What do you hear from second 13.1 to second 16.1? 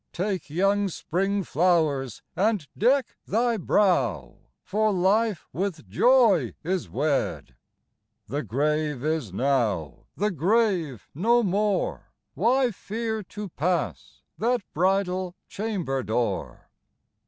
to pass that bridal chamber